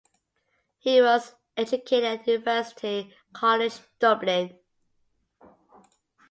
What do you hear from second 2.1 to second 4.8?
at University College Dublin.